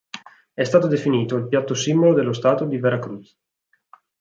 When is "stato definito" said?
0.63-1.35